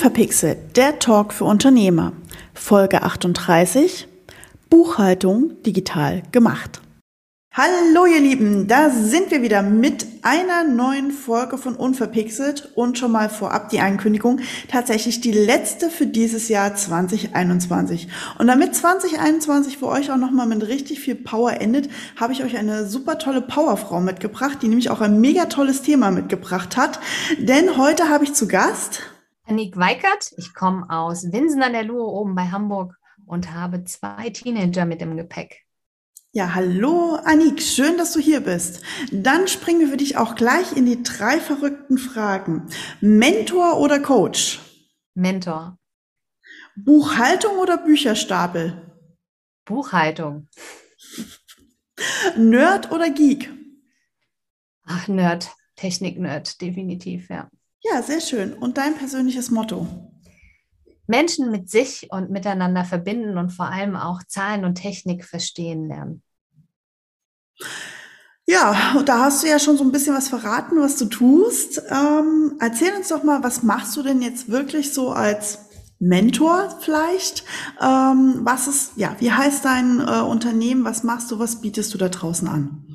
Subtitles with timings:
[0.00, 2.14] Unverpixelt, der Talk für Unternehmer.
[2.54, 4.08] Folge 38.
[4.70, 6.80] Buchhaltung digital gemacht.
[7.52, 13.12] Hallo ihr Lieben, da sind wir wieder mit einer neuen Folge von Unverpixelt und schon
[13.12, 14.40] mal vorab die Ankündigung,
[14.70, 18.08] tatsächlich die letzte für dieses Jahr 2021.
[18.38, 22.56] Und damit 2021 für euch auch nochmal mit richtig viel Power endet, habe ich euch
[22.56, 27.00] eine super tolle Powerfrau mitgebracht, die nämlich auch ein mega tolles Thema mitgebracht hat.
[27.38, 29.02] Denn heute habe ich zu Gast
[29.50, 30.32] Annik Weikert.
[30.36, 32.96] Ich komme aus Winsen an der Luhe oben bei Hamburg
[33.26, 35.66] und habe zwei Teenager mit im Gepäck.
[36.30, 38.84] Ja, hallo Annik, schön, dass du hier bist.
[39.10, 42.68] Dann springen wir für dich auch gleich in die drei verrückten Fragen.
[43.00, 44.60] Mentor oder Coach?
[45.14, 45.76] Mentor.
[46.76, 48.94] Buchhaltung oder Bücherstapel?
[49.64, 50.48] Buchhaltung.
[52.36, 53.52] Nerd oder Geek?
[54.84, 55.50] Ach, Nerd.
[55.74, 57.50] Technik-Nerd, definitiv, ja.
[57.82, 58.52] Ja, sehr schön.
[58.52, 59.86] Und dein persönliches Motto?
[61.06, 66.22] Menschen mit sich und miteinander verbinden und vor allem auch Zahlen und Technik verstehen lernen.
[68.46, 71.82] Ja, und da hast du ja schon so ein bisschen was verraten, was du tust.
[71.88, 75.70] Ähm, erzähl uns doch mal, was machst du denn jetzt wirklich so als
[76.00, 77.44] Mentor vielleicht?
[77.80, 80.84] Ähm, was ist, ja, wie heißt dein äh, Unternehmen?
[80.84, 81.38] Was machst du?
[81.38, 82.89] Was bietest du da draußen an?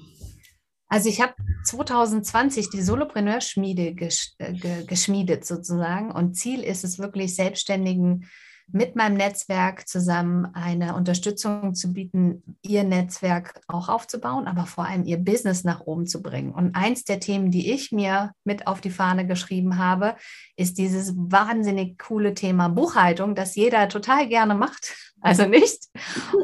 [0.95, 1.33] Also ich habe
[1.65, 8.29] 2020 die Solopreneur-Schmiede äh, geschmiedet sozusagen und Ziel ist es wirklich Selbstständigen
[8.71, 15.03] mit meinem Netzwerk zusammen eine Unterstützung zu bieten, ihr Netzwerk auch aufzubauen, aber vor allem
[15.03, 16.53] ihr Business nach oben zu bringen.
[16.53, 20.15] Und eins der Themen, die ich mir mit auf die Fahne geschrieben habe,
[20.55, 25.89] ist dieses wahnsinnig coole Thema Buchhaltung, das jeder total gerne macht, also nicht.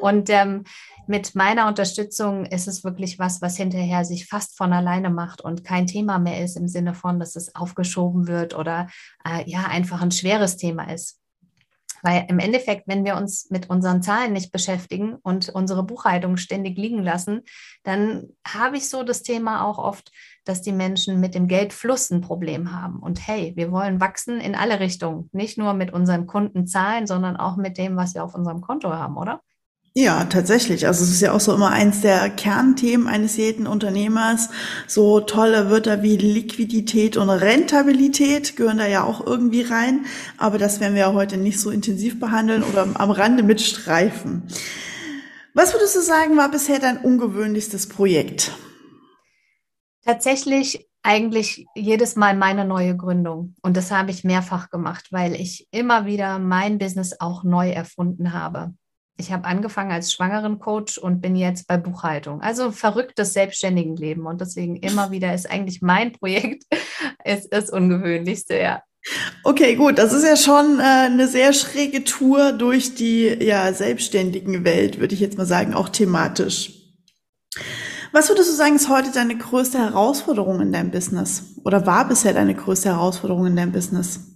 [0.01, 0.65] Und ähm,
[1.07, 5.63] mit meiner Unterstützung ist es wirklich was, was hinterher sich fast von alleine macht und
[5.63, 8.87] kein Thema mehr ist im Sinne von, dass es aufgeschoben wird oder
[9.25, 11.21] äh, ja einfach ein schweres Thema ist.
[12.03, 16.77] Weil im Endeffekt, wenn wir uns mit unseren Zahlen nicht beschäftigen und unsere Buchhaltung ständig
[16.77, 17.41] liegen lassen,
[17.83, 20.11] dann habe ich so das Thema auch oft,
[20.43, 22.99] dass die Menschen mit dem Geldfluss ein Problem haben.
[22.99, 27.57] Und hey, wir wollen wachsen in alle Richtungen, nicht nur mit unseren Kundenzahlen, sondern auch
[27.57, 29.41] mit dem, was wir auf unserem Konto haben, oder?
[29.93, 30.87] Ja, tatsächlich.
[30.87, 34.49] Also es ist ja auch so immer eins der Kernthemen eines jeden Unternehmers.
[34.87, 40.05] So tolle Wörter wie Liquidität und Rentabilität gehören da ja auch irgendwie rein.
[40.37, 44.43] Aber das werden wir ja heute nicht so intensiv behandeln oder am Rande mitstreifen.
[45.53, 48.53] Was würdest du sagen, war bisher dein ungewöhnlichstes Projekt?
[50.05, 53.55] Tatsächlich eigentlich jedes Mal meine neue Gründung.
[53.61, 58.31] Und das habe ich mehrfach gemacht, weil ich immer wieder mein Business auch neu erfunden
[58.31, 58.73] habe.
[59.21, 62.41] Ich habe angefangen als Schwangerencoach und bin jetzt bei Buchhaltung.
[62.41, 64.25] Also verrücktes Selbstständigenleben.
[64.25, 66.63] Und deswegen immer wieder ist eigentlich mein Projekt
[67.23, 68.81] ist das Ungewöhnlichste, ja.
[69.43, 69.99] Okay, gut.
[69.99, 75.13] Das ist ja schon äh, eine sehr schräge Tour durch die ja, selbstständigen Welt, würde
[75.13, 76.73] ich jetzt mal sagen, auch thematisch.
[78.11, 81.55] Was würdest du sagen, ist heute deine größte Herausforderung in deinem Business?
[81.63, 84.30] Oder war bisher deine größte Herausforderung in deinem Business?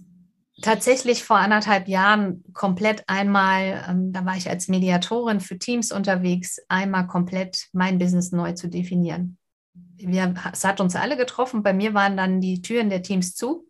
[0.62, 6.58] Tatsächlich vor anderthalb Jahren komplett einmal, ähm, da war ich als Mediatorin für Teams unterwegs,
[6.68, 9.38] einmal komplett mein Business neu zu definieren.
[9.96, 11.62] Wir, es hat uns alle getroffen.
[11.62, 13.68] Bei mir waren dann die Türen der Teams zu.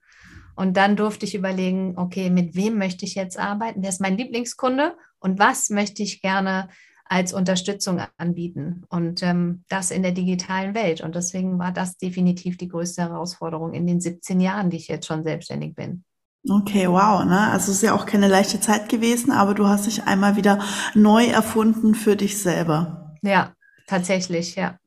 [0.54, 3.82] Und dann durfte ich überlegen, okay, mit wem möchte ich jetzt arbeiten?
[3.82, 4.96] Wer ist mein Lieblingskunde?
[5.18, 6.68] Und was möchte ich gerne
[7.04, 8.84] als Unterstützung anbieten?
[8.88, 11.02] Und ähm, das in der digitalen Welt.
[11.02, 15.06] Und deswegen war das definitiv die größte Herausforderung in den 17 Jahren, die ich jetzt
[15.06, 16.04] schon selbstständig bin.
[16.48, 17.50] Okay, wow, ne?
[17.50, 20.60] Also es ist ja auch keine leichte Zeit gewesen, aber du hast dich einmal wieder
[20.94, 23.16] neu erfunden für dich selber.
[23.22, 23.52] Ja,
[23.86, 24.78] tatsächlich, ja.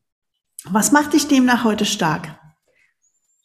[0.66, 2.40] Was macht dich demnach heute stark?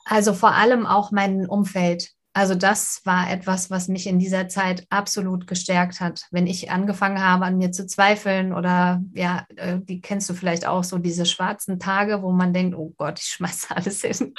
[0.04, 2.13] Also vor allem auch mein Umfeld.
[2.36, 6.26] Also das war etwas, was mich in dieser Zeit absolut gestärkt hat.
[6.32, 10.66] Wenn ich angefangen habe, an mir zu zweifeln oder ja, äh, die kennst du vielleicht
[10.66, 14.34] auch so diese schwarzen Tage, wo man denkt, oh Gott, ich schmeiße alles hin.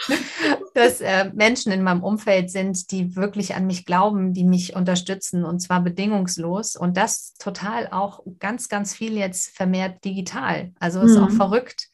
[0.74, 5.46] Dass äh, Menschen in meinem Umfeld sind, die wirklich an mich glauben, die mich unterstützen
[5.46, 10.74] und zwar bedingungslos und das total auch ganz, ganz viel jetzt vermehrt digital.
[10.82, 11.24] Also ist mhm.
[11.24, 11.88] auch verrückt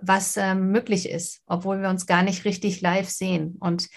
[0.00, 3.56] was ähm, möglich ist, obwohl wir uns gar nicht richtig live sehen.
[3.58, 3.88] Und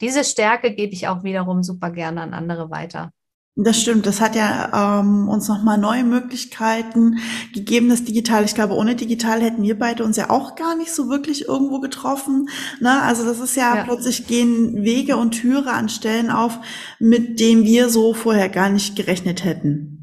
[0.00, 3.12] diese Stärke gebe ich auch wiederum super gerne an andere weiter.
[3.56, 7.18] Das stimmt, das hat ja ähm, uns nochmal neue Möglichkeiten
[7.52, 8.44] gegeben, das Digital.
[8.44, 11.80] Ich glaube, ohne Digital hätten wir beide uns ja auch gar nicht so wirklich irgendwo
[11.80, 12.48] getroffen.
[12.80, 13.02] Ne?
[13.02, 16.58] Also das ist ja, ja, plötzlich gehen Wege und Türe an Stellen auf,
[17.00, 20.00] mit denen wir so vorher gar nicht gerechnet hätten.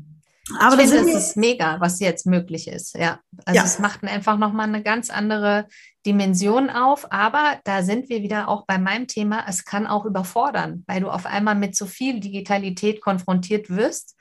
[0.60, 2.96] Aber ich finde, das ist mega, was jetzt möglich ist.
[2.96, 3.64] Ja, also ja.
[3.64, 5.68] es macht einfach nochmal eine ganz andere
[6.08, 7.12] Dimension auf.
[7.12, 9.46] Aber da sind wir wieder auch bei meinem Thema.
[9.48, 14.16] Es kann auch überfordern, weil du auf einmal mit so viel Digitalität konfrontiert wirst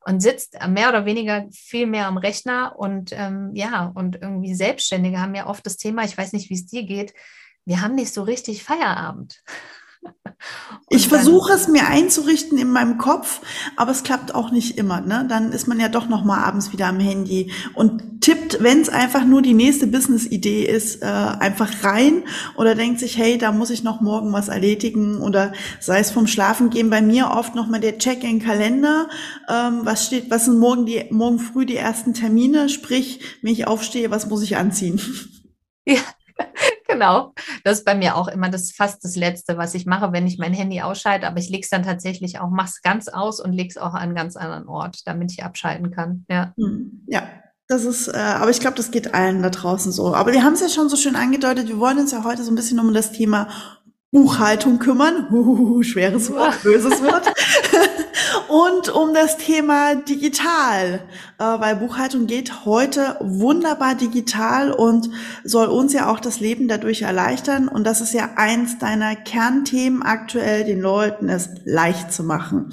[0.00, 2.76] und sitzt mehr oder weniger viel mehr am Rechner.
[2.78, 6.54] Und ähm, ja, und irgendwie Selbstständige haben ja oft das Thema, ich weiß nicht, wie
[6.54, 7.12] es dir geht,
[7.66, 9.42] wir haben nicht so richtig Feierabend.
[10.88, 13.40] Ich versuche es mir einzurichten in meinem Kopf,
[13.76, 15.00] aber es klappt auch nicht immer.
[15.00, 15.26] Ne?
[15.28, 18.88] Dann ist man ja doch noch mal abends wieder am Handy und tippt, wenn es
[18.88, 22.22] einfach nur die nächste Business-Idee ist, äh, einfach rein
[22.56, 26.26] oder denkt sich, hey, da muss ich noch morgen was erledigen oder sei es vom
[26.26, 29.08] Schlafengehen bei mir oft noch mal der Check in Kalender,
[29.48, 33.66] ähm, was steht, was sind morgen die morgen früh die ersten Termine, sprich, wenn ich
[33.66, 35.00] aufstehe, was muss ich anziehen?
[35.88, 36.00] Ja,
[36.88, 37.34] genau.
[37.64, 40.38] Das ist bei mir auch immer das fast das Letzte, was ich mache, wenn ich
[40.38, 41.26] mein Handy ausschalte.
[41.26, 43.94] Aber ich lege es dann tatsächlich auch, mache es ganz aus und lege es auch
[43.94, 46.24] an einen ganz anderen Ort, damit ich abschalten kann.
[46.28, 46.52] Ja.
[46.56, 47.22] Hm, ja.
[47.68, 50.14] Das ist, äh, aber ich glaube, das geht allen da draußen so.
[50.14, 51.66] Aber wir haben es ja schon so schön angedeutet.
[51.66, 53.48] Wir wollen uns ja heute so ein bisschen um das Thema
[54.12, 55.28] Buchhaltung kümmern.
[55.30, 57.26] Huhuhu, schweres Wort, böses Wort.
[58.48, 61.00] und um das Thema digital,
[61.38, 65.10] äh, weil Buchhaltung geht heute wunderbar digital und
[65.44, 67.68] soll uns ja auch das Leben dadurch erleichtern.
[67.68, 72.70] Und das ist ja eins deiner Kernthemen aktuell, den Leuten es leicht zu machen.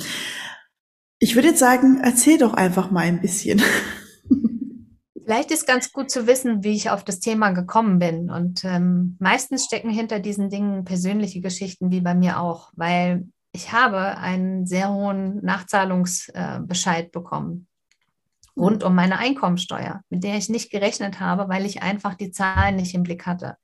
[1.20, 3.62] Ich würde jetzt sagen, erzähl doch einfach mal ein bisschen.
[5.26, 8.30] Vielleicht ist ganz gut zu wissen, wie ich auf das Thema gekommen bin.
[8.30, 13.72] Und ähm, meistens stecken hinter diesen Dingen persönliche Geschichten, wie bei mir auch, weil ich
[13.72, 17.68] habe einen sehr hohen Nachzahlungsbescheid äh, bekommen
[18.58, 18.88] rund mhm.
[18.88, 22.94] um meine Einkommensteuer, mit der ich nicht gerechnet habe, weil ich einfach die Zahlen nicht
[22.94, 23.58] im Blick hatte.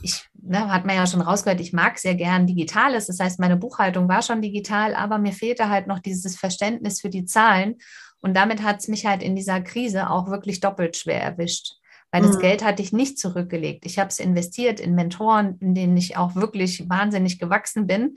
[0.00, 3.06] Ich, ne, hat man ja schon rausgehört, ich mag sehr gern Digitales.
[3.06, 7.08] Das heißt, meine Buchhaltung war schon digital, aber mir fehlte halt noch dieses Verständnis für
[7.08, 7.76] die Zahlen.
[8.20, 11.74] Und damit hat es mich halt in dieser Krise auch wirklich doppelt schwer erwischt.
[12.10, 12.40] Weil das mhm.
[12.40, 13.86] Geld hatte ich nicht zurückgelegt.
[13.86, 18.16] Ich habe es investiert in Mentoren, in denen ich auch wirklich wahnsinnig gewachsen bin.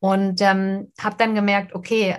[0.00, 2.16] Und ähm, habe dann gemerkt, okay,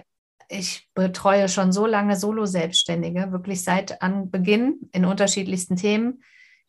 [0.52, 6.24] ich betreue schon so lange Solo-Selbstständige, wirklich seit Anbeginn in unterschiedlichsten Themen.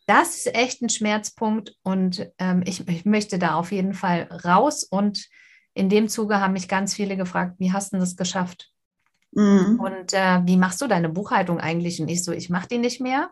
[0.06, 4.84] Das ist echt ein Schmerzpunkt und ähm, ich, ich, möchte da auf jeden Fall raus.
[4.84, 5.28] Und
[5.74, 8.70] in dem Zuge haben mich ganz viele gefragt, wie hast du das geschafft?
[9.32, 9.80] Mhm.
[9.80, 12.00] Und äh, wie machst du deine Buchhaltung eigentlich?
[12.00, 13.30] Und ich so, ich mache die nicht mehr.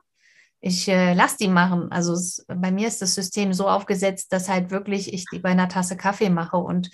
[0.61, 1.91] Ich äh, lasse die machen.
[1.91, 5.51] Also es, bei mir ist das System so aufgesetzt, dass halt wirklich ich die bei
[5.51, 6.91] einer Tasse Kaffee mache und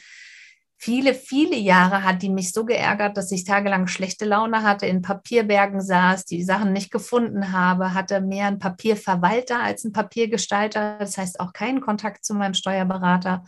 [0.79, 5.03] viele, viele Jahre hat die mich so geärgert, dass ich tagelang schlechte Laune hatte, in
[5.03, 11.19] Papierbergen saß, die Sachen nicht gefunden habe, hatte mehr einen Papierverwalter als einen Papiergestalter, das
[11.19, 13.45] heißt auch keinen Kontakt zu meinem Steuerberater.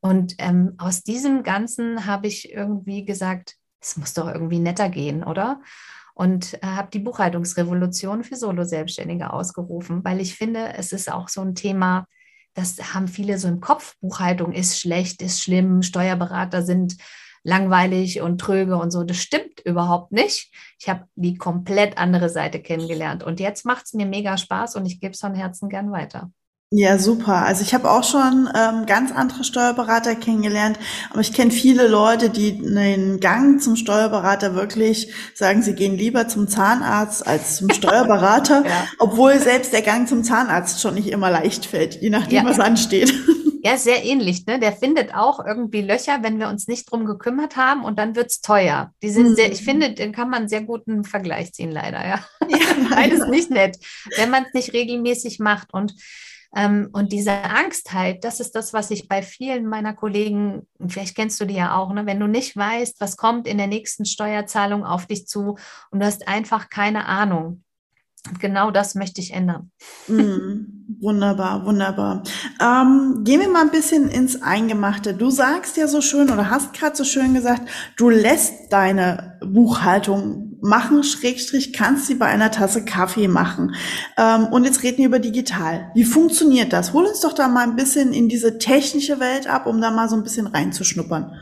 [0.00, 5.24] Und ähm, aus diesem Ganzen habe ich irgendwie gesagt, es muss doch irgendwie netter gehen,
[5.24, 5.60] oder?
[6.14, 11.40] Und äh, habe die Buchhaltungsrevolution für Solo-Selbstständige ausgerufen, weil ich finde, es ist auch so
[11.42, 12.06] ein Thema,
[12.54, 13.96] das haben viele so im Kopf.
[14.00, 16.96] Buchhaltung ist schlecht, ist schlimm, Steuerberater sind
[17.42, 19.04] langweilig und tröge und so.
[19.04, 20.52] Das stimmt überhaupt nicht.
[20.78, 24.86] Ich habe die komplett andere Seite kennengelernt und jetzt macht es mir mega Spaß und
[24.86, 26.30] ich gebe es von Herzen gern weiter.
[26.72, 27.44] Ja, super.
[27.44, 30.78] Also ich habe auch schon ähm, ganz andere Steuerberater kennengelernt,
[31.10, 36.28] aber ich kenne viele Leute, die den Gang zum Steuerberater wirklich sagen, sie gehen lieber
[36.28, 38.86] zum Zahnarzt als zum Steuerberater, ja.
[39.00, 42.44] obwohl selbst der Gang zum Zahnarzt schon nicht immer leicht fällt, je nachdem, ja.
[42.44, 43.12] was ansteht.
[43.62, 44.46] Ja, sehr ähnlich.
[44.46, 44.58] Ne?
[44.58, 48.40] Der findet auch irgendwie Löcher, wenn wir uns nicht drum gekümmert haben und dann wird's
[48.40, 48.94] teuer.
[49.02, 49.34] Die sind mhm.
[49.34, 51.98] sehr, ich finde, den kann man einen sehr guten Vergleich ziehen, leider.
[51.98, 52.58] Ja, ja
[52.90, 53.76] beides nicht nett,
[54.16, 55.92] wenn man es nicht regelmäßig macht und
[56.52, 61.40] und diese Angst halt, das ist das, was ich bei vielen meiner Kollegen, vielleicht kennst
[61.40, 64.84] du die ja auch, ne, wenn du nicht weißt, was kommt in der nächsten Steuerzahlung
[64.84, 65.56] auf dich zu
[65.90, 67.62] und du hast einfach keine Ahnung.
[68.38, 69.70] Genau das möchte ich ändern.
[70.06, 72.22] Mm, wunderbar, wunderbar.
[72.60, 75.14] Ähm, gehen wir mal ein bisschen ins Eingemachte.
[75.14, 77.62] Du sagst ja so schön oder hast gerade so schön gesagt,
[77.96, 83.74] du lässt deine Buchhaltung machen, Schrägstrich, kannst sie bei einer Tasse Kaffee machen.
[84.16, 85.90] Ähm, und jetzt reden wir über digital.
[85.94, 86.92] Wie funktioniert das?
[86.92, 90.08] Hol uns doch da mal ein bisschen in diese technische Welt ab, um da mal
[90.08, 91.32] so ein bisschen reinzuschnuppern.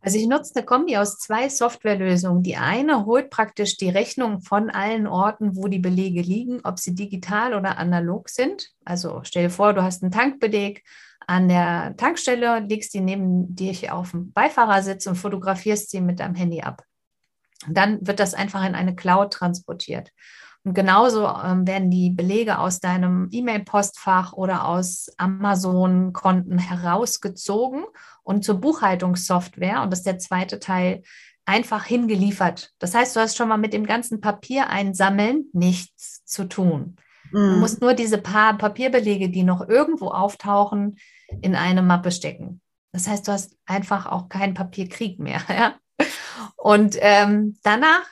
[0.00, 2.44] Also ich nutze eine Kombi aus zwei Softwarelösungen.
[2.44, 6.94] Die eine holt praktisch die Rechnung von allen Orten, wo die Belege liegen, ob sie
[6.94, 8.70] digital oder analog sind.
[8.84, 10.84] Also stell dir vor, du hast einen Tankbeleg
[11.26, 16.36] an der Tankstelle, legst die neben dir auf dem Beifahrersitz und fotografierst sie mit deinem
[16.36, 16.84] Handy ab
[17.68, 20.12] dann wird das einfach in eine Cloud transportiert.
[20.64, 27.84] Und genauso ähm, werden die Belege aus deinem E-Mail-Postfach oder aus Amazon-Konten herausgezogen
[28.24, 31.02] und zur Buchhaltungssoftware, und das ist der zweite Teil,
[31.44, 32.72] einfach hingeliefert.
[32.80, 36.96] Das heißt, du hast schon mal mit dem ganzen Papier einsammeln nichts zu tun.
[37.30, 37.54] Mhm.
[37.54, 40.98] Du musst nur diese paar Papierbelege, die noch irgendwo auftauchen,
[41.42, 42.60] in eine Mappe stecken.
[42.92, 45.40] Das heißt, du hast einfach auch keinen Papierkrieg mehr.
[45.48, 45.76] Ja?
[46.56, 48.04] Und ähm, danach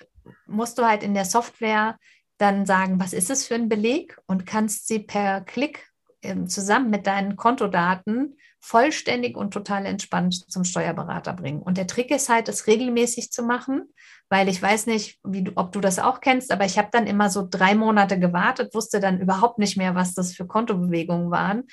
[0.46, 1.98] musst du halt in der Software
[2.38, 5.88] dann sagen, was ist es für ein Beleg und kannst sie per Klick
[6.22, 11.60] äh, zusammen mit deinen Kontodaten vollständig und total entspannt zum Steuerberater bringen.
[11.60, 13.82] Und der Trick ist halt, es regelmäßig zu machen,
[14.30, 17.28] weil ich weiß nicht, du, ob du das auch kennst, aber ich habe dann immer
[17.28, 21.64] so drei Monate gewartet, wusste dann überhaupt nicht mehr, was das für Kontobewegungen waren.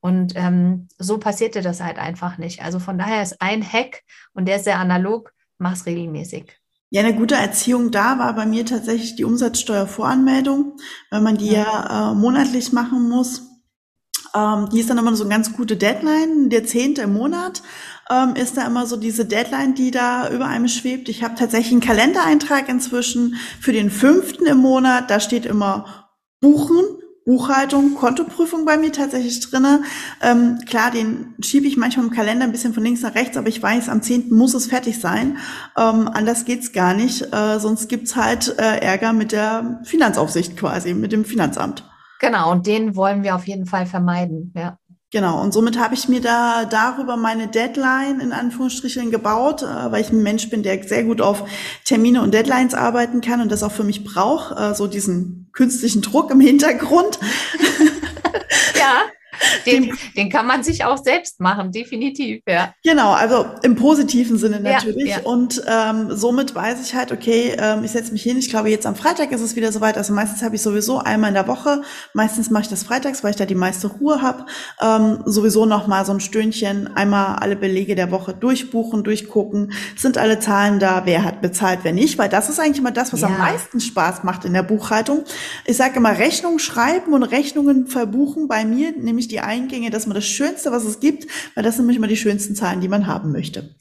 [0.00, 2.64] Und ähm, so passierte das halt einfach nicht.
[2.64, 6.60] Also von daher ist ein Hack und der ist sehr analog, mach's regelmäßig.
[6.92, 10.76] Ja, eine gute Erziehung da war bei mir tatsächlich die Umsatzsteuervoranmeldung,
[11.10, 13.42] weil man die ja, äh, monatlich machen muss.
[14.34, 16.50] Ähm, die ist dann immer so eine ganz gute Deadline.
[16.50, 17.62] Der zehnte im Monat
[18.10, 21.08] ähm, ist da immer so diese Deadline, die da über einem schwebt.
[21.08, 25.10] Ich habe tatsächlich einen Kalendereintrag inzwischen für den fünften im Monat.
[25.10, 26.08] Da steht immer
[26.40, 26.84] Buchen.
[27.24, 29.82] Buchhaltung, Kontoprüfung bei mir tatsächlich drinne.
[30.22, 33.48] Ähm, klar, den schiebe ich manchmal im Kalender ein bisschen von links nach rechts, aber
[33.48, 34.34] ich weiß, am 10.
[34.34, 35.38] muss es fertig sein.
[35.76, 37.32] Ähm, anders geht's gar nicht.
[37.32, 41.84] Äh, sonst gibt's halt äh, Ärger mit der Finanzaufsicht quasi, mit dem Finanzamt.
[42.20, 44.76] Genau, und den wollen wir auf jeden Fall vermeiden, ja.
[45.12, 50.02] Genau, und somit habe ich mir da darüber meine Deadline in Anführungsstrichen gebaut, äh, weil
[50.02, 51.42] ich ein Mensch bin, der sehr gut auf
[51.84, 56.02] Termine und Deadlines arbeiten kann und das auch für mich braucht, äh, so diesen künstlichen
[56.02, 57.18] Druck im Hintergrund.
[58.78, 59.02] ja.
[59.66, 62.74] Den, den kann man sich auch selbst machen, definitiv, ja.
[62.82, 65.08] Genau, also im positiven Sinne natürlich.
[65.08, 65.24] Ja, ja.
[65.24, 68.36] Und ähm, somit weiß ich halt, okay, ähm, ich setze mich hin.
[68.38, 69.96] Ich glaube, jetzt am Freitag ist es wieder soweit.
[69.96, 71.82] Also meistens habe ich sowieso einmal in der Woche.
[72.14, 74.46] Meistens mache ich das freitags, weil ich da die meiste Ruhe habe.
[74.80, 79.72] Ähm, sowieso noch mal so ein Stündchen, einmal alle Belege der Woche durchbuchen, durchgucken.
[79.96, 81.02] Sind alle Zahlen da?
[81.04, 82.18] Wer hat bezahlt, wer nicht?
[82.18, 83.28] Weil das ist eigentlich immer das, was ja.
[83.28, 85.24] am meisten Spaß macht in der Buchhaltung.
[85.64, 90.06] Ich sage immer Rechnungen schreiben und Rechnungen verbuchen bei mir, nämlich die Eingänge, das ist
[90.06, 92.88] immer das Schönste, was es gibt, weil das sind nämlich immer die schönsten Zahlen, die
[92.88, 93.74] man haben möchte.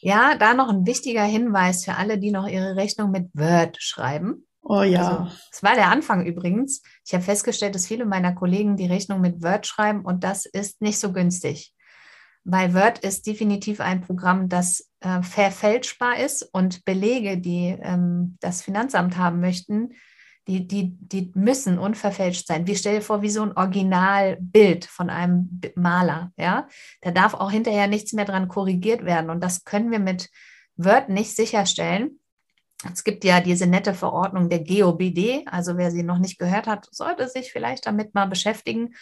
[0.00, 4.46] Ja, da noch ein wichtiger Hinweis für alle, die noch ihre Rechnung mit Word schreiben.
[4.62, 5.18] Oh ja.
[5.18, 6.82] Also, das war der Anfang übrigens.
[7.06, 10.82] Ich habe festgestellt, dass viele meiner Kollegen die Rechnung mit Word schreiben und das ist
[10.82, 11.72] nicht so günstig.
[12.44, 18.62] Weil Word ist definitiv ein Programm, das äh, verfälschbar ist und Belege, die ähm, das
[18.62, 19.90] Finanzamt haben möchten,
[20.48, 22.66] die, die, die müssen unverfälscht sein.
[22.66, 26.32] Wir stellen vor, wie so ein Originalbild von einem Maler.
[26.36, 26.68] Ja?
[27.00, 29.30] Da darf auch hinterher nichts mehr dran korrigiert werden.
[29.30, 30.30] Und das können wir mit
[30.76, 32.20] Word nicht sicherstellen.
[32.92, 35.44] Es gibt ja diese nette Verordnung der GOBD.
[35.46, 38.94] Also wer sie noch nicht gehört hat, sollte sich vielleicht damit mal beschäftigen.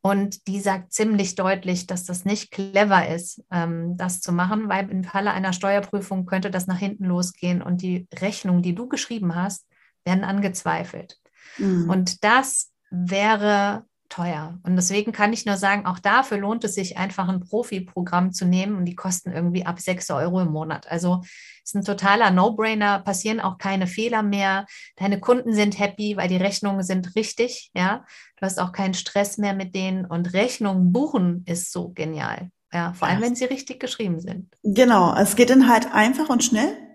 [0.00, 4.88] Und die sagt ziemlich deutlich, dass das nicht clever ist, ähm, das zu machen, weil
[4.90, 9.34] im Falle einer Steuerprüfung könnte das nach hinten losgehen und die Rechnung, die du geschrieben
[9.34, 9.66] hast,
[10.08, 11.18] werden angezweifelt.
[11.58, 11.88] Mhm.
[11.90, 14.58] Und das wäre teuer.
[14.62, 18.46] Und deswegen kann ich nur sagen, auch dafür lohnt es sich einfach ein Profi-Programm zu
[18.46, 20.90] nehmen und die kosten irgendwie ab 6 Euro im Monat.
[20.90, 21.22] Also
[21.62, 24.64] ist ein totaler No-Brainer, passieren auch keine Fehler mehr.
[24.96, 28.06] Deine Kunden sind happy, weil die Rechnungen sind richtig, ja.
[28.36, 32.50] Du hast auch keinen Stress mehr mit denen und Rechnungen buchen ist so genial.
[32.72, 34.54] Ja, vor allem, wenn sie richtig geschrieben sind.
[34.62, 36.87] Genau, es geht dann halt einfach und schnell.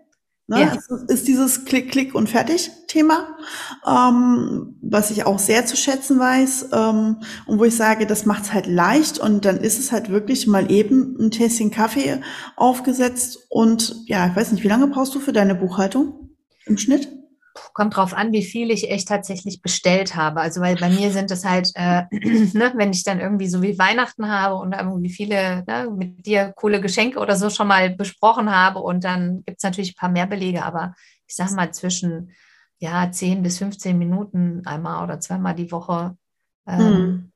[0.47, 0.59] Ne?
[0.59, 0.75] Ja.
[0.75, 3.37] Es ist dieses Klick, Klick und fertig Thema,
[3.87, 8.43] ähm, was ich auch sehr zu schätzen weiß ähm, und wo ich sage, das macht
[8.43, 12.19] es halt leicht und dann ist es halt wirklich mal eben ein Tässchen Kaffee
[12.57, 16.29] aufgesetzt und ja, ich weiß nicht, wie lange brauchst du für deine Buchhaltung
[16.65, 17.22] im Schnitt?
[17.73, 20.41] Kommt drauf an, wie viel ich echt tatsächlich bestellt habe.
[20.41, 23.77] Also weil bei mir sind es halt, äh, ne, wenn ich dann irgendwie so wie
[23.77, 28.53] Weihnachten habe und irgendwie viele ne, mit dir coole Geschenke oder so schon mal besprochen
[28.53, 30.93] habe und dann gibt es natürlich ein paar mehr Belege, aber
[31.27, 32.31] ich sage mal zwischen
[32.79, 36.17] ja 10 bis 15 Minuten einmal oder zweimal die Woche.
[36.67, 37.32] Ähm,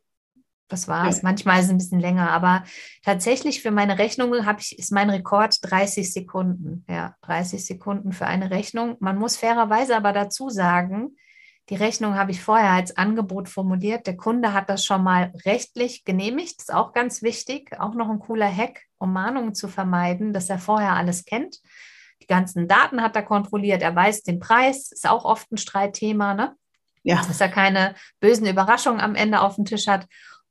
[0.68, 1.18] Das war's.
[1.18, 1.22] Ja.
[1.24, 2.64] Manchmal ist es ein bisschen länger, aber
[3.04, 6.84] tatsächlich für meine Rechnung habe ich, ist mein Rekord 30 Sekunden.
[6.90, 8.98] Ja, 30 Sekunden für eine Rechnung.
[9.00, 11.16] Man muss fairerweise aber dazu sagen,
[11.70, 14.08] die Rechnung habe ich vorher als Angebot formuliert.
[14.08, 16.58] Der Kunde hat das schon mal rechtlich genehmigt.
[16.58, 17.78] Das ist auch ganz wichtig.
[17.80, 21.60] Auch noch ein cooler Hack, um Mahnungen zu vermeiden, dass er vorher alles kennt.
[22.22, 23.82] Die ganzen Daten hat er kontrolliert.
[23.82, 24.92] Er weiß den Preis.
[24.92, 26.56] Ist auch oft ein Streitthema, ne?
[27.04, 27.18] Ja.
[27.18, 30.08] Dass er keine bösen Überraschungen am Ende auf dem Tisch hat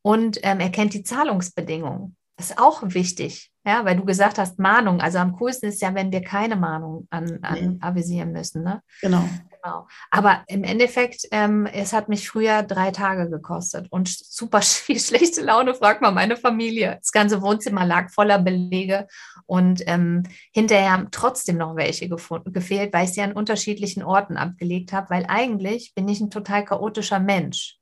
[0.06, 2.16] und ähm, er kennt die Zahlungsbedingungen.
[2.36, 5.00] Das ist auch wichtig, ja, weil du gesagt hast, Mahnung.
[5.00, 7.78] Also am coolsten ist ja, wenn wir keine Mahnung an, an nee.
[7.80, 8.62] avisieren müssen.
[8.62, 8.82] Ne?
[9.00, 9.24] Genau.
[9.50, 9.88] Genau.
[10.12, 15.42] Aber im Endeffekt, ähm, es hat mich früher drei Tage gekostet und super viel schlechte
[15.42, 16.98] Laune, fragt mal meine Familie.
[17.00, 19.08] Das ganze Wohnzimmer lag voller Belege
[19.46, 20.22] und ähm,
[20.52, 25.26] hinterher haben trotzdem noch welche gefehlt, weil ich sie an unterschiedlichen Orten abgelegt habe, weil
[25.26, 27.80] eigentlich bin ich ein total chaotischer Mensch.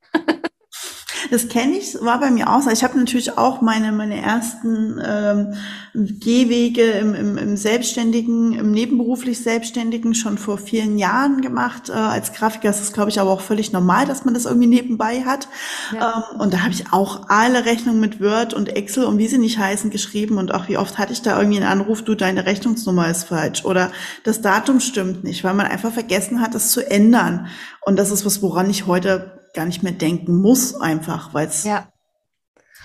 [1.31, 2.69] Das kenne ich, war bei mir auch so.
[2.69, 5.53] Ich habe natürlich auch meine, meine ersten ähm,
[5.93, 11.89] Gehwege im, im, im Selbstständigen, im nebenberuflich Selbstständigen schon vor vielen Jahren gemacht.
[11.89, 14.67] Äh, als Grafiker ist es, glaube ich, aber auch völlig normal, dass man das irgendwie
[14.67, 15.47] nebenbei hat.
[15.93, 16.25] Ja.
[16.33, 19.37] Ähm, und da habe ich auch alle Rechnungen mit Word und Excel und wie sie
[19.37, 20.37] nicht heißen geschrieben.
[20.37, 23.65] Und auch wie oft hatte ich da irgendwie einen Anruf, du, deine Rechnungsnummer ist falsch
[23.65, 23.91] oder
[24.23, 27.47] das Datum stimmt nicht, weil man einfach vergessen hat, das zu ändern.
[27.85, 31.63] Und das ist was, woran ich heute gar nicht mehr denken muss, einfach, weil es
[31.63, 31.87] ja.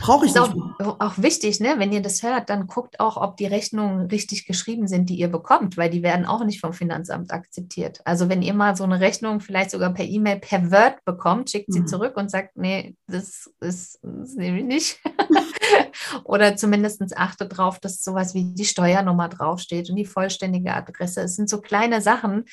[0.00, 0.56] brauche ich ist nicht.
[0.80, 1.74] Auch, auch wichtig, ne?
[1.76, 5.28] wenn ihr das hört, dann guckt auch, ob die Rechnungen richtig geschrieben sind, die ihr
[5.28, 8.00] bekommt, weil die werden auch nicht vom Finanzamt akzeptiert.
[8.04, 11.72] Also wenn ihr mal so eine Rechnung vielleicht sogar per E-Mail, per Word bekommt, schickt
[11.72, 11.86] sie mhm.
[11.86, 15.00] zurück und sagt, nee, das ist, das nehme ich nicht.
[16.24, 21.22] Oder zumindest achtet darauf, dass sowas wie die Steuernummer draufsteht und die vollständige Adresse.
[21.22, 22.44] Es sind so kleine Sachen,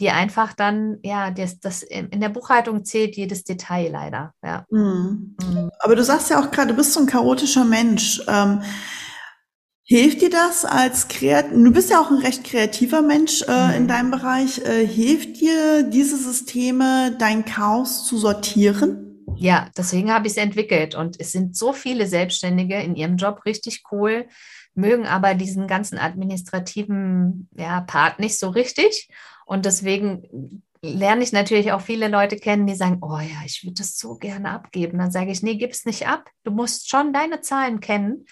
[0.00, 4.32] die einfach dann, ja, das, das in der Buchhaltung zählt jedes Detail leider.
[4.42, 4.66] Ja.
[4.70, 5.36] Mhm.
[5.40, 5.70] Mhm.
[5.78, 8.20] Aber du sagst ja auch gerade, du bist so ein chaotischer Mensch.
[8.26, 8.62] Ähm,
[9.86, 13.74] hilft dir das als Kreat du bist ja auch ein recht kreativer Mensch äh, mhm.
[13.74, 19.04] in deinem Bereich, äh, hilft dir diese Systeme, dein Chaos zu sortieren?
[19.36, 23.44] Ja, deswegen habe ich es entwickelt und es sind so viele Selbstständige in ihrem Job
[23.44, 24.26] richtig cool,
[24.74, 29.08] mögen aber diesen ganzen administrativen ja, Part nicht so richtig
[29.46, 33.76] und deswegen lerne ich natürlich auch viele Leute kennen, die sagen, oh ja, ich würde
[33.78, 34.98] das so gerne abgeben.
[34.98, 36.30] Dann sage ich, nee, gib es nicht ab.
[36.44, 38.26] Du musst schon deine Zahlen kennen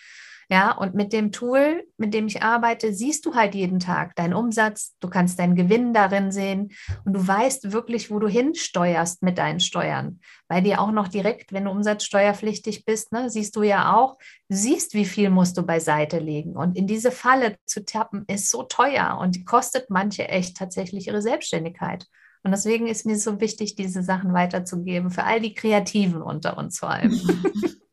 [0.52, 4.34] ja, und mit dem Tool, mit dem ich arbeite, siehst du halt jeden Tag deinen
[4.34, 6.72] Umsatz, du kannst deinen Gewinn darin sehen
[7.06, 10.20] und du weißt wirklich, wo du hinsteuerst mit deinen Steuern.
[10.48, 14.18] Weil dir auch noch direkt, wenn du umsatzsteuerpflichtig bist, ne, siehst du ja auch,
[14.50, 16.54] siehst, wie viel musst du beiseite legen.
[16.54, 21.22] Und in diese Falle zu tappen, ist so teuer und kostet manche echt tatsächlich ihre
[21.22, 22.06] Selbstständigkeit.
[22.42, 26.78] Und deswegen ist mir so wichtig, diese Sachen weiterzugeben, für all die Kreativen unter uns
[26.78, 27.18] vor allem.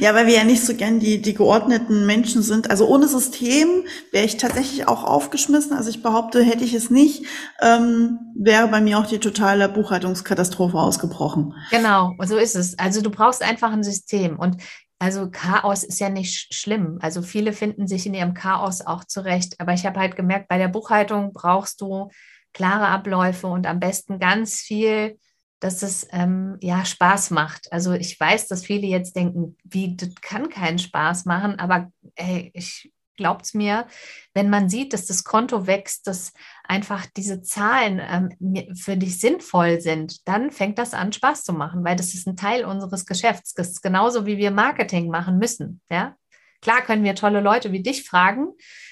[0.00, 2.70] Ja, weil wir ja nicht so gern die, die geordneten Menschen sind.
[2.70, 5.72] Also ohne System wäre ich tatsächlich auch aufgeschmissen.
[5.72, 7.24] Also ich behaupte, hätte ich es nicht,
[7.60, 11.54] ähm, wäre bei mir auch die totale Buchhaltungskatastrophe ausgebrochen.
[11.70, 12.78] Genau, so ist es.
[12.78, 14.38] Also du brauchst einfach ein System.
[14.38, 14.56] Und
[14.98, 16.98] also Chaos ist ja nicht schlimm.
[17.00, 19.54] Also viele finden sich in ihrem Chaos auch zurecht.
[19.58, 22.10] Aber ich habe halt gemerkt, bei der Buchhaltung brauchst du
[22.52, 25.18] klare Abläufe und am besten ganz viel
[25.62, 27.72] dass es ähm, ja Spaß macht.
[27.72, 32.50] Also ich weiß, dass viele jetzt denken, wie, das kann keinen Spaß machen, aber ey,
[32.54, 33.86] ich glaubt mir,
[34.34, 36.32] wenn man sieht, dass das Konto wächst, dass
[36.64, 41.84] einfach diese Zahlen ähm, für dich sinnvoll sind, dann fängt das an, Spaß zu machen,
[41.84, 43.54] weil das ist ein Teil unseres Geschäfts.
[43.54, 45.80] Das ist genauso wie wir Marketing machen müssen.
[45.90, 46.16] Ja?
[46.62, 48.48] Klar können wir tolle Leute wie dich fragen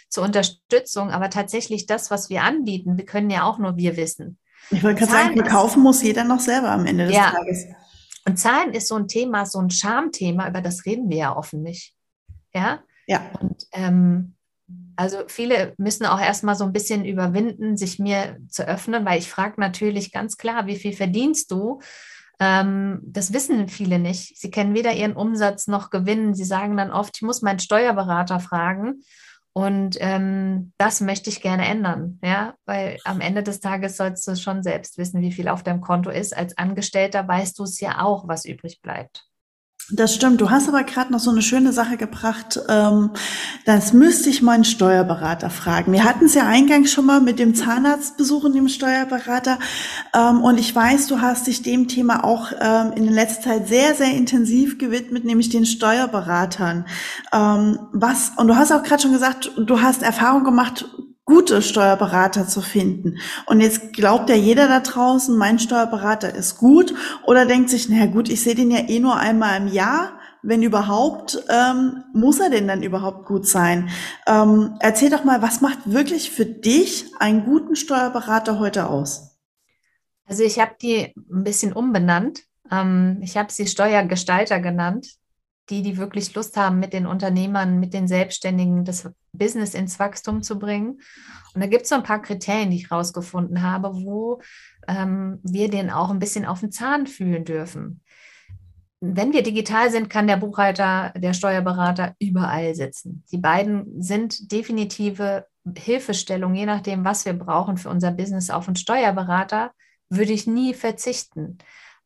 [0.08, 4.38] zur Unterstützung, aber tatsächlich das, was wir anbieten, wir können ja auch nur wir wissen.
[4.70, 7.30] Ich wollte gerade sagen, verkaufen muss jeder noch selber am Ende des ja.
[7.30, 7.66] Tages.
[8.26, 11.62] Und Zahlen ist so ein Thema, so ein Schamthema, über das reden wir ja offen
[11.62, 11.94] nicht.
[12.54, 12.80] Ja.
[13.06, 13.22] Ja.
[13.40, 14.34] Und ähm,
[14.96, 19.30] also viele müssen auch erstmal so ein bisschen überwinden, sich mir zu öffnen, weil ich
[19.30, 21.80] frage natürlich ganz klar, wie viel verdienst du?
[22.38, 24.38] Ähm, das wissen viele nicht.
[24.38, 26.34] Sie kennen weder ihren Umsatz noch Gewinn.
[26.34, 29.02] Sie sagen dann oft, ich muss meinen Steuerberater fragen.
[29.52, 34.36] Und ähm, das möchte ich gerne ändern, ja, weil am Ende des Tages sollst du
[34.36, 36.36] schon selbst wissen, wie viel auf deinem Konto ist.
[36.36, 39.29] Als Angestellter weißt du es ja auch, was übrig bleibt.
[39.92, 40.40] Das stimmt.
[40.40, 42.60] Du hast aber gerade noch so eine schöne Sache gebracht.
[42.68, 43.10] Ähm,
[43.64, 45.92] das müsste ich meinen Steuerberater fragen.
[45.92, 49.58] Wir hatten es ja eingangs schon mal mit dem Zahnarztbesuch und dem Steuerberater.
[50.14, 53.94] Ähm, und ich weiß, du hast dich dem Thema auch ähm, in letzter Zeit sehr,
[53.94, 56.84] sehr intensiv gewidmet, nämlich den Steuerberatern.
[57.32, 60.84] was, und du hast auch gerade schon gesagt, du hast Erfahrung gemacht,
[61.30, 63.18] gute Steuerberater zu finden.
[63.46, 66.92] Und jetzt glaubt ja jeder da draußen, mein Steuerberater ist gut
[67.24, 70.18] oder denkt sich, naja gut, ich sehe den ja eh nur einmal im Jahr.
[70.42, 73.90] Wenn überhaupt, ähm, muss er denn dann überhaupt gut sein?
[74.26, 79.38] Ähm, erzähl doch mal, was macht wirklich für dich einen guten Steuerberater heute aus?
[80.24, 82.40] Also ich habe die ein bisschen umbenannt.
[82.72, 85.06] Ähm, ich habe sie Steuergestalter genannt,
[85.70, 90.42] die, die wirklich Lust haben, mit den Unternehmern, mit den Selbstständigen das Business ins Wachstum
[90.42, 91.00] zu bringen.
[91.54, 94.40] Und da gibt es so ein paar Kriterien, die ich rausgefunden habe, wo
[94.88, 98.02] ähm, wir den auch ein bisschen auf den Zahn fühlen dürfen.
[99.00, 103.24] Wenn wir digital sind, kann der Buchhalter, der Steuerberater überall sitzen.
[103.32, 108.76] Die beiden sind definitive Hilfestellung, je nachdem, was wir brauchen für unser Business auf einen
[108.76, 109.72] Steuerberater
[110.10, 111.58] würde ich nie verzichten,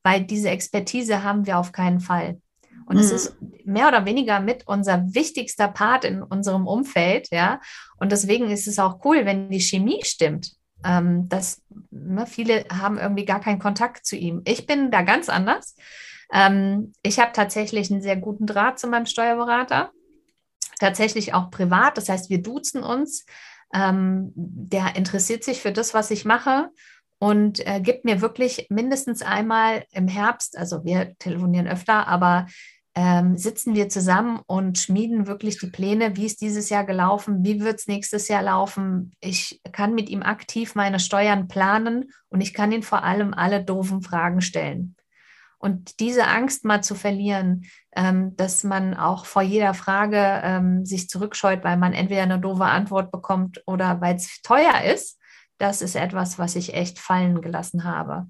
[0.02, 2.40] weil diese Expertise haben wir auf keinen Fall.
[2.86, 3.02] Und mhm.
[3.02, 7.60] es ist mehr oder weniger mit unser wichtigster Part in unserem Umfeld, ja.
[7.96, 10.52] Und deswegen ist es auch cool, wenn die Chemie stimmt.
[10.84, 14.42] Ähm, dass ne, viele haben irgendwie gar keinen Kontakt zu ihm.
[14.44, 15.76] Ich bin da ganz anders.
[16.32, 19.90] Ähm, ich habe tatsächlich einen sehr guten Draht zu meinem Steuerberater.
[20.78, 21.96] Tatsächlich auch privat.
[21.96, 23.24] Das heißt, wir duzen uns.
[23.72, 26.70] Ähm, der interessiert sich für das, was ich mache
[27.18, 32.46] und äh, gibt mir wirklich mindestens einmal im Herbst, also wir telefonieren öfter, aber
[32.94, 37.60] ähm, sitzen wir zusammen und schmieden wirklich die Pläne, wie ist dieses Jahr gelaufen, wie
[37.60, 39.12] wird es nächstes Jahr laufen.
[39.20, 43.64] Ich kann mit ihm aktiv meine Steuern planen und ich kann ihn vor allem alle
[43.64, 44.94] doofen Fragen stellen.
[45.58, 47.64] Und diese Angst mal zu verlieren,
[47.96, 52.66] ähm, dass man auch vor jeder Frage ähm, sich zurückscheut, weil man entweder eine doofe
[52.66, 55.18] Antwort bekommt oder weil es teuer ist,
[55.58, 58.26] das ist etwas, was ich echt fallen gelassen habe.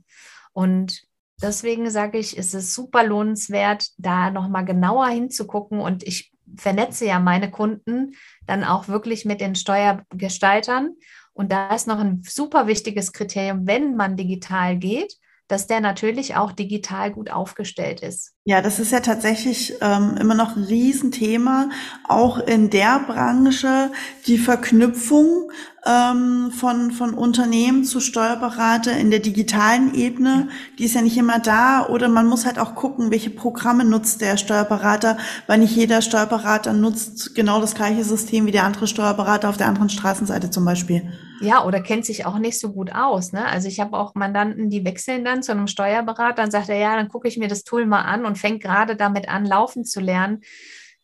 [0.53, 1.03] Und
[1.43, 5.81] Deswegen sage ich, ist es super lohnenswert, da nochmal genauer hinzugucken.
[5.81, 8.13] Und ich vernetze ja meine Kunden
[8.47, 10.95] dann auch wirklich mit den Steuergestaltern.
[11.33, 15.17] Und da ist noch ein super wichtiges Kriterium, wenn man digital geht,
[15.49, 18.33] dass der natürlich auch digital gut aufgestellt ist.
[18.45, 21.69] Ja, das ist ja tatsächlich ähm, immer noch ein Riesenthema,
[22.09, 23.91] auch in der Branche,
[24.27, 25.51] die Verknüpfung
[25.87, 31.39] ähm, von, von Unternehmen zu Steuerberater in der digitalen Ebene, die ist ja nicht immer
[31.39, 31.87] da.
[31.87, 36.73] Oder man muss halt auch gucken, welche Programme nutzt der Steuerberater, weil nicht jeder Steuerberater
[36.73, 41.13] nutzt genau das gleiche System wie der andere Steuerberater auf der anderen Straßenseite zum Beispiel.
[41.41, 43.33] Ja, oder kennt sich auch nicht so gut aus.
[43.33, 43.45] Ne?
[43.45, 46.97] Also ich habe auch Mandanten, die wechseln dann zu einem Steuerberater, dann sagt er, ja,
[46.97, 50.01] dann gucke ich mir das Tool mal an und fängt gerade damit an, laufen zu
[50.01, 50.41] lernen.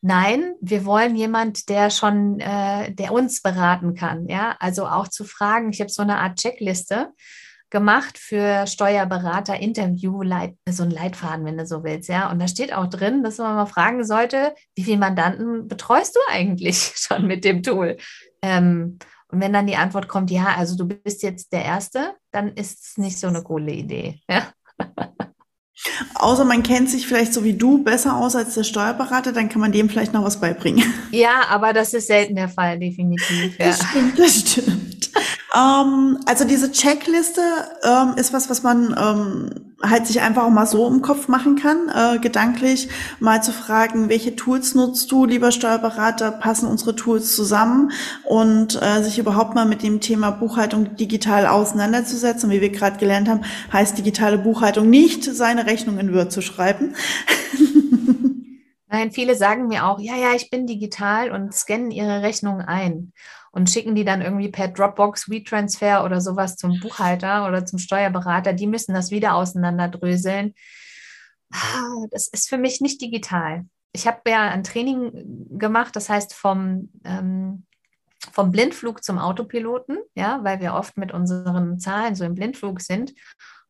[0.02, 4.26] Nein, wir wollen jemand, der schon, äh, der uns beraten kann.
[4.28, 5.70] Ja, also auch zu fragen.
[5.70, 7.12] Ich habe so eine Art Checkliste
[7.68, 12.30] gemacht für Steuerberater, Interview, Leit, so ein Leitfaden, wenn du so willst, ja.
[12.30, 16.20] Und da steht auch drin, dass man mal fragen sollte, wie viele Mandanten betreust du
[16.30, 17.96] eigentlich schon mit dem Tool?
[18.42, 22.48] Ähm, und wenn dann die Antwort kommt, ja, also du bist jetzt der Erste, dann
[22.48, 24.20] ist es nicht so eine coole Idee.
[24.28, 24.52] Ja?
[26.14, 29.60] Außer man kennt sich vielleicht so wie du besser aus als der Steuerberater, dann kann
[29.60, 30.92] man dem vielleicht noch was beibringen.
[31.10, 33.58] Ja, aber das ist selten der Fall, definitiv.
[33.58, 33.66] Ja.
[33.66, 34.99] Das stimmt, das stimmt.
[35.56, 37.42] Ähm, also diese Checkliste
[37.82, 41.56] ähm, ist was, was man ähm, halt sich einfach auch mal so im Kopf machen
[41.56, 47.34] kann, äh, gedanklich mal zu fragen, welche Tools nutzt du, lieber Steuerberater, passen unsere Tools
[47.34, 47.92] zusammen
[48.24, 52.50] und äh, sich überhaupt mal mit dem Thema Buchhaltung digital auseinanderzusetzen.
[52.50, 53.42] Wie wir gerade gelernt haben,
[53.72, 56.94] heißt digitale Buchhaltung nicht, seine Rechnung in Word zu schreiben.
[58.92, 63.12] Nein, viele sagen mir auch, ja, ja, ich bin digital und scannen ihre Rechnungen ein
[63.52, 68.52] und schicken die dann irgendwie per Dropbox, WeTransfer oder sowas zum Buchhalter oder zum Steuerberater.
[68.52, 70.54] Die müssen das wieder auseinanderdröseln.
[71.52, 73.64] Ah, das ist für mich nicht digital.
[73.92, 77.66] Ich habe ja ein Training gemacht, das heißt vom, ähm,
[78.32, 83.12] vom Blindflug zum Autopiloten, ja, weil wir oft mit unseren Zahlen so im Blindflug sind.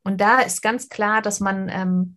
[0.03, 2.17] Und da ist ganz klar, dass man ähm,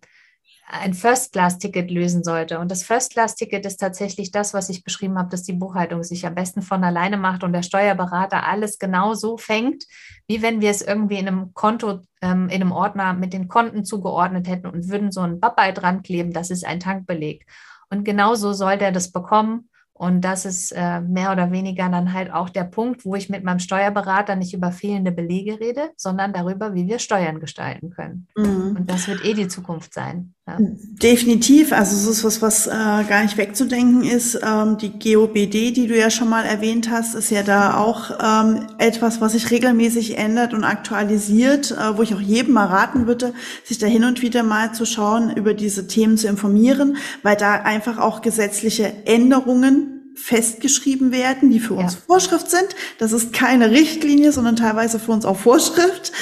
[0.66, 2.58] ein First-Class-Ticket lösen sollte.
[2.58, 6.34] Und das First-Class-Ticket ist tatsächlich das, was ich beschrieben habe, dass die Buchhaltung sich am
[6.34, 9.84] besten von alleine macht und der Steuerberater alles genau so fängt,
[10.26, 13.84] wie wenn wir es irgendwie in einem Konto, ähm, in einem Ordner mit den Konten
[13.84, 17.46] zugeordnet hätten und würden so ein Babbei dran kleben, das ist ein Tankbeleg.
[17.90, 19.68] Und genauso soll der das bekommen.
[19.96, 23.44] Und das ist äh, mehr oder weniger dann halt auch der Punkt, wo ich mit
[23.44, 28.26] meinem Steuerberater nicht über fehlende Belege rede, sondern darüber, wie wir Steuern gestalten können.
[28.36, 28.74] Mhm.
[28.76, 30.34] Und das wird eh die Zukunft sein.
[30.46, 30.58] Ja.
[30.60, 31.72] Definitiv.
[31.72, 34.38] Also es ist was, was äh, gar nicht wegzudenken ist.
[34.42, 38.66] Ähm, die GOBD, die du ja schon mal erwähnt hast, ist ja da auch ähm,
[38.76, 43.32] etwas, was sich regelmäßig ändert und aktualisiert, äh, wo ich auch jedem mal raten würde,
[43.64, 47.54] sich da hin und wieder mal zu schauen, über diese Themen zu informieren, weil da
[47.62, 52.00] einfach auch gesetzliche Änderungen festgeschrieben werden, die für uns ja.
[52.06, 52.68] Vorschrift sind.
[52.98, 56.12] Das ist keine Richtlinie, sondern teilweise für uns auch Vorschrift.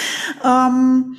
[0.44, 1.16] Ähm,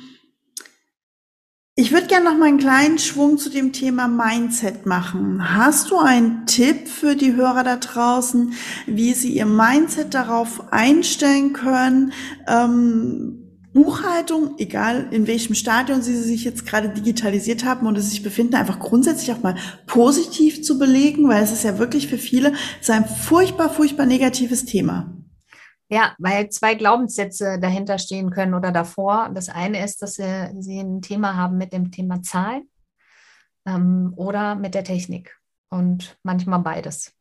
[1.76, 5.56] ich würde gerne noch mal einen kleinen Schwung zu dem Thema Mindset machen.
[5.56, 8.52] Hast du einen Tipp für die Hörer da draußen,
[8.86, 12.12] wie sie ihr Mindset darauf einstellen können,
[12.46, 13.40] ähm,
[13.72, 18.78] Buchhaltung, egal in welchem Stadion Sie sich jetzt gerade digitalisiert haben oder sich befinden, einfach
[18.78, 19.56] grundsätzlich auch mal
[19.86, 24.64] positiv zu belegen, weil es ist ja wirklich für viele so ein furchtbar, furchtbar negatives
[24.64, 25.12] Thema.
[25.94, 29.30] Ja, weil zwei Glaubenssätze dahinter stehen können oder davor.
[29.32, 32.68] Das eine ist, dass sie, sie ein Thema haben mit dem Thema Zahlen
[33.64, 35.38] ähm, oder mit der Technik
[35.70, 37.12] und manchmal beides.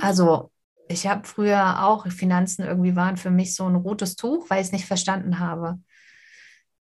[0.00, 0.52] Also
[0.86, 4.68] ich habe früher auch, Finanzen irgendwie waren für mich so ein rotes Tuch, weil ich
[4.68, 5.80] es nicht verstanden habe.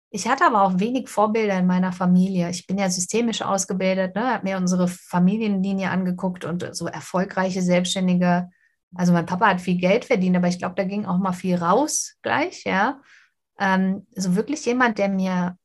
[0.09, 2.49] Ich hatte aber auch wenig Vorbilder in meiner Familie.
[2.49, 4.33] Ich bin ja systemisch ausgebildet, ne?
[4.33, 8.49] habe mir unsere Familienlinie angeguckt und so erfolgreiche Selbstständige.
[8.95, 11.55] Also mein Papa hat viel Geld verdient, aber ich glaube, da ging auch mal viel
[11.55, 13.01] raus gleich, ja.
[13.59, 15.57] Ähm, also wirklich jemand, der mir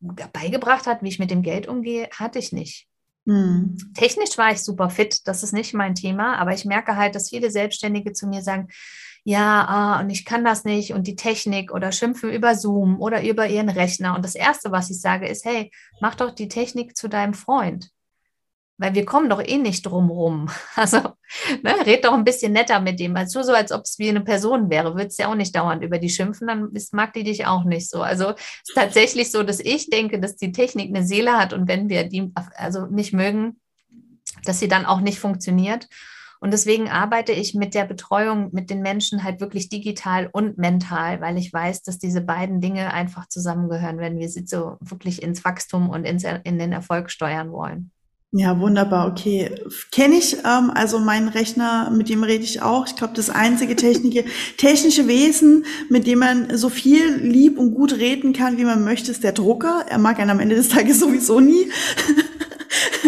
[0.00, 2.86] beigebracht hat, wie ich mit dem Geld umgehe, hatte ich nicht.
[3.26, 3.76] Hm.
[3.94, 7.28] Technisch war ich super fit, das ist nicht mein Thema, aber ich merke halt, dass
[7.28, 8.68] viele Selbstständige zu mir sagen,
[9.24, 13.22] ja, ah, und ich kann das nicht und die Technik oder schimpfen über Zoom oder
[13.22, 14.14] über ihren Rechner.
[14.14, 17.90] Und das Erste, was ich sage, ist, hey, mach doch die Technik zu deinem Freund.
[18.80, 20.48] Weil wir kommen doch eh nicht drum rum.
[20.74, 20.98] Also,
[21.62, 23.14] ne, red doch ein bisschen netter mit dem.
[23.14, 24.96] Also so, als ob es wie eine Person wäre.
[24.96, 27.90] Würdest ja auch nicht dauernd über die schimpfen, dann ist, mag die dich auch nicht
[27.90, 28.00] so.
[28.00, 31.68] Also es ist tatsächlich so, dass ich denke, dass die Technik eine Seele hat und
[31.68, 33.60] wenn wir die also nicht mögen,
[34.44, 35.86] dass sie dann auch nicht funktioniert.
[36.40, 41.20] Und deswegen arbeite ich mit der Betreuung mit den Menschen halt wirklich digital und mental,
[41.20, 45.44] weil ich weiß, dass diese beiden Dinge einfach zusammengehören, wenn wir sie so wirklich ins
[45.44, 47.90] Wachstum und ins, in den Erfolg steuern wollen.
[48.32, 49.50] Ja, wunderbar, okay.
[49.90, 52.86] Kenne ich, ähm, also meinen Rechner, mit dem rede ich auch.
[52.86, 54.24] Ich glaube, das einzige technische,
[54.56, 59.10] technische Wesen, mit dem man so viel lieb und gut reden kann, wie man möchte,
[59.10, 59.84] ist der Drucker.
[59.88, 61.70] Er mag einen am Ende des Tages sowieso nie.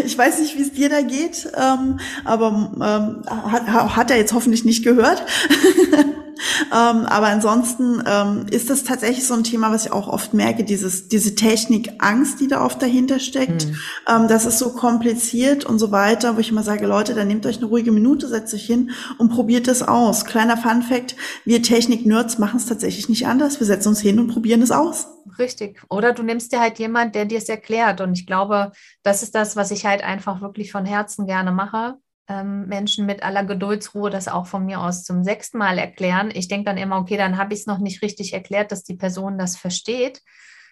[0.04, 4.32] Ich weiß nicht, wie es dir da geht, ähm, aber ähm, hat, hat er jetzt
[4.32, 5.22] hoffentlich nicht gehört.
[6.70, 10.64] ähm, aber ansonsten ähm, ist das tatsächlich so ein Thema, was ich auch oft merke,
[10.64, 13.66] dieses, diese Technikangst, die da oft dahinter steckt.
[13.66, 13.76] Mhm.
[14.08, 17.46] Ähm, das ist so kompliziert und so weiter, wo ich immer sage, Leute, dann nehmt
[17.46, 20.24] euch eine ruhige Minute, setzt euch hin und probiert es aus.
[20.24, 23.60] Kleiner Fun Fact, wir Technik-Nerds machen es tatsächlich nicht anders.
[23.60, 25.06] Wir setzen uns hin und probieren es aus.
[25.38, 25.80] Richtig.
[25.88, 28.00] Oder du nimmst dir halt jemand, der dir es erklärt.
[28.00, 28.72] Und ich glaube,
[29.02, 31.96] das ist das, was ich halt einfach wirklich von Herzen gerne mache
[32.32, 36.30] ähm, Menschen mit aller Geduldsruhe das auch von mir aus zum sechsten Mal erklären.
[36.32, 38.96] Ich denke dann immer, okay, dann habe ich es noch nicht richtig erklärt, dass die
[38.96, 40.22] Person das versteht.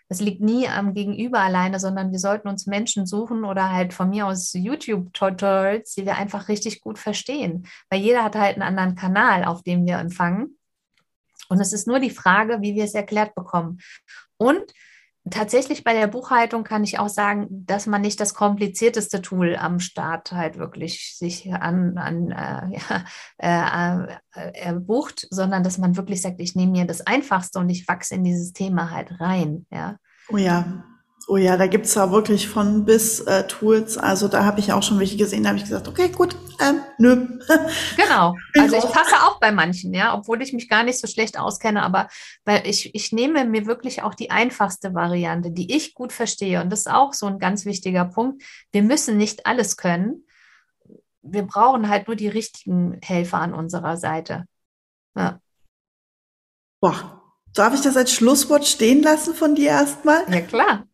[0.08, 4.10] Das liegt nie am Gegenüber alleine, sondern wir sollten uns Menschen suchen oder halt von
[4.10, 7.68] mir aus YouTube-Tutorials, die wir einfach richtig gut verstehen.
[7.90, 10.58] Weil jeder hat halt einen anderen Kanal, auf dem wir empfangen.
[11.48, 13.78] Und es ist nur die Frage, wie wir es erklärt bekommen.
[14.36, 14.72] Und
[15.28, 19.80] tatsächlich bei der Buchhaltung kann ich auch sagen, dass man nicht das komplizierteste Tool am
[19.80, 22.78] Start halt wirklich sich an, an äh,
[23.42, 27.68] ja, äh, äh, bucht, sondern dass man wirklich sagt, ich nehme mir das Einfachste und
[27.68, 29.66] ich wachse in dieses Thema halt rein.
[29.70, 29.96] Ja.
[30.30, 30.84] Oh ja,
[31.30, 33.96] Oh ja, da gibt's ja wirklich von bis äh, Tools.
[33.96, 36.80] Also da habe ich auch schon welche gesehen, da habe ich gesagt, okay, gut, ähm,
[36.98, 37.38] nö.
[37.96, 38.34] Genau.
[38.58, 41.84] Also ich passe auch bei manchen, ja, obwohl ich mich gar nicht so schlecht auskenne,
[41.84, 42.08] aber
[42.44, 46.60] weil ich, ich nehme mir wirklich auch die einfachste Variante, die ich gut verstehe.
[46.62, 48.42] Und das ist auch so ein ganz wichtiger Punkt.
[48.72, 50.26] Wir müssen nicht alles können.
[51.22, 54.46] Wir brauchen halt nur die richtigen Helfer an unserer Seite.
[55.14, 55.38] Ja.
[56.80, 57.19] Boah,
[57.54, 60.22] Darf ich das als Schlusswort stehen lassen von dir erstmal?
[60.32, 60.84] Ja, klar.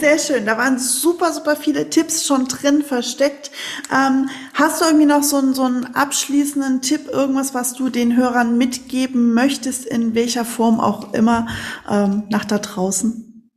[0.00, 0.46] Sehr schön.
[0.46, 3.50] Da waren super, super viele Tipps schon drin versteckt.
[3.92, 8.16] Ähm, hast du irgendwie noch so einen, so einen abschließenden Tipp, irgendwas, was du den
[8.16, 11.48] Hörern mitgeben möchtest, in welcher Form auch immer,
[11.90, 13.50] ähm, nach da draußen?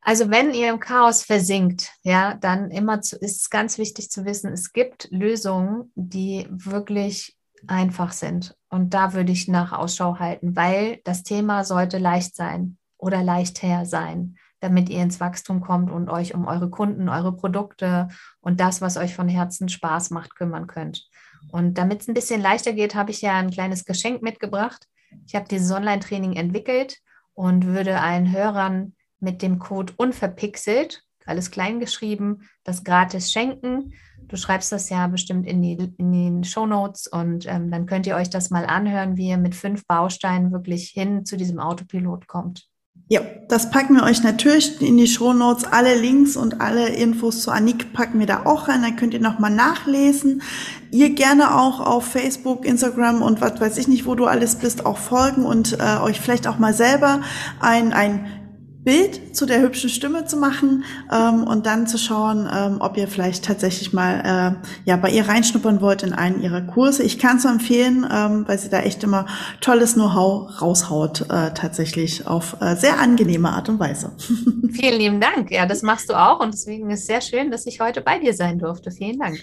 [0.00, 4.24] Also wenn ihr im Chaos versinkt, ja, dann immer zu, ist es ganz wichtig zu
[4.24, 8.56] wissen, es gibt Lösungen, die wirklich einfach sind.
[8.68, 13.84] Und da würde ich nach Ausschau halten, weil das Thema sollte leicht sein oder leichter
[13.84, 18.08] sein, damit ihr ins Wachstum kommt und euch um eure Kunden, eure Produkte
[18.40, 21.08] und das, was euch von Herzen Spaß macht, kümmern könnt.
[21.50, 24.86] Und damit es ein bisschen leichter geht, habe ich ja ein kleines Geschenk mitgebracht.
[25.26, 26.98] Ich habe dieses Online-Training entwickelt
[27.34, 33.92] und würde allen Hörern mit dem Code unverpixelt, alles klein geschrieben, das gratis schenken.
[34.28, 38.06] Du schreibst das ja bestimmt in, die, in den Show Notes und ähm, dann könnt
[38.06, 42.26] ihr euch das mal anhören, wie ihr mit fünf Bausteinen wirklich hin zu diesem Autopilot
[42.26, 42.68] kommt.
[43.08, 45.64] Ja, das packen wir euch natürlich in die Show Notes.
[45.64, 48.82] Alle Links und alle Infos zu Anik packen wir da auch rein.
[48.82, 50.42] Dann könnt ihr nochmal nachlesen.
[50.90, 54.86] Ihr gerne auch auf Facebook, Instagram und was weiß ich nicht, wo du alles bist,
[54.86, 57.20] auch folgen und äh, euch vielleicht auch mal selber
[57.60, 58.41] ein, ein
[58.84, 63.06] Bild zu der hübschen Stimme zu machen ähm, und dann zu schauen, ähm, ob ihr
[63.06, 67.02] vielleicht tatsächlich mal äh, ja bei ihr reinschnuppern wollt in einen ihrer Kurse.
[67.02, 69.26] Ich kann es empfehlen, ähm, weil sie da echt immer
[69.60, 74.12] tolles Know-how raushaut, äh, tatsächlich auf äh, sehr angenehme Art und Weise.
[74.72, 75.50] Vielen lieben Dank.
[75.50, 78.18] Ja, das machst du auch und deswegen ist es sehr schön, dass ich heute bei
[78.18, 78.90] dir sein durfte.
[78.90, 79.38] Vielen Dank.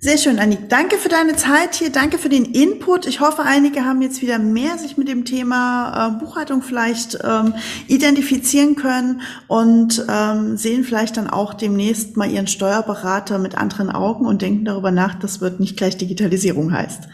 [0.00, 0.68] Sehr schön, Annik.
[0.68, 1.90] Danke für deine Zeit hier.
[1.90, 3.06] Danke für den Input.
[3.06, 7.54] Ich hoffe, einige haben jetzt wieder mehr sich mit dem Thema äh, Buchhaltung vielleicht ähm,
[7.88, 14.24] identifizieren können und ähm, sehen vielleicht dann auch demnächst mal ihren Steuerberater mit anderen Augen
[14.24, 17.08] und denken darüber nach, das wird nicht gleich Digitalisierung heißt.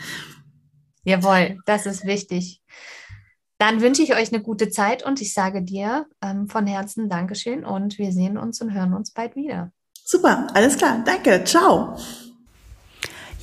[1.05, 2.61] Jawohl, das ist wichtig.
[3.57, 7.65] Dann wünsche ich euch eine gute Zeit und ich sage dir ähm, von Herzen Dankeschön
[7.65, 9.73] und wir sehen uns und hören uns bald wieder.
[10.05, 11.03] Super, alles klar.
[11.03, 11.45] Danke.
[11.45, 11.97] Ciao.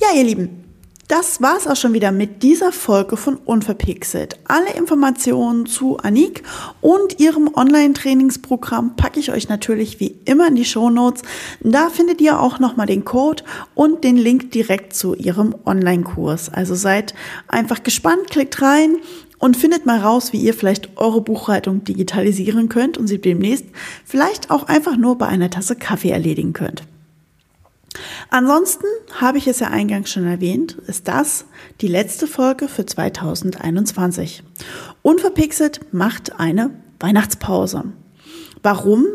[0.02, 0.64] Ja, ihr Lieben,
[1.06, 4.36] das war's auch schon wieder mit dieser Folge von Unverpixelt.
[4.48, 6.42] Alle Informationen zu Anik
[6.80, 11.22] und ihrem Online-Trainingsprogramm packe ich euch natürlich wie immer in die Show Notes.
[11.60, 13.44] Da findet ihr auch nochmal den Code
[13.76, 16.52] und den Link direkt zu ihrem Online-Kurs.
[16.52, 17.14] Also seid
[17.46, 18.96] einfach gespannt, klickt rein
[19.38, 23.66] und findet mal raus, wie ihr vielleicht eure Buchhaltung digitalisieren könnt und sie demnächst
[24.04, 26.82] vielleicht auch einfach nur bei einer Tasse Kaffee erledigen könnt.
[28.30, 28.86] Ansonsten
[29.20, 31.44] habe ich es ja eingangs schon erwähnt, ist das
[31.80, 34.42] die letzte Folge für 2021.
[35.02, 37.84] Unverpixelt macht eine Weihnachtspause.
[38.62, 39.06] Warum?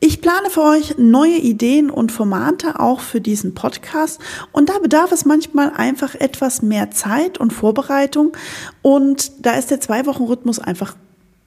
[0.00, 4.20] Ich plane für euch neue Ideen und Formate auch für diesen Podcast
[4.52, 8.36] und da bedarf es manchmal einfach etwas mehr Zeit und Vorbereitung
[8.82, 10.96] und da ist der Zwei-Wochen-Rhythmus einfach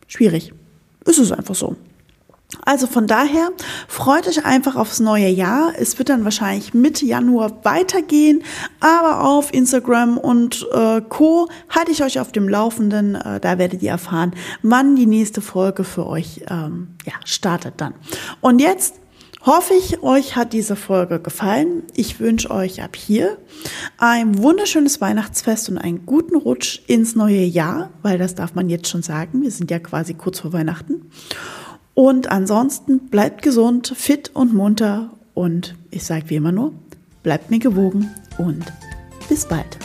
[0.07, 0.53] schwierig.
[1.05, 1.75] Ist es einfach so.
[2.69, 3.49] Also von daher
[3.87, 5.73] freut euch einfach aufs neue Jahr.
[5.79, 8.43] Es wird dann wahrscheinlich Mitte Januar weitergehen,
[8.79, 13.15] aber auf Instagram und äh, Co halte ich euch auf dem Laufenden.
[13.15, 17.95] Äh, da werdet ihr erfahren, wann die nächste Folge für euch ähm, ja, startet dann.
[18.39, 18.99] Und jetzt
[19.41, 21.81] hoffe ich, euch hat diese Folge gefallen.
[21.95, 23.39] Ich wünsche euch ab hier
[23.97, 28.89] ein wunderschönes Weihnachtsfest und einen guten Rutsch ins neue Jahr, weil das darf man jetzt
[28.89, 29.41] schon sagen.
[29.41, 31.09] Wir sind ja quasi kurz vor Weihnachten.
[31.99, 36.71] Und ansonsten bleibt gesund, fit und munter und ich sage wie immer nur,
[37.23, 38.63] bleibt mir gewogen und
[39.27, 39.77] bis bald.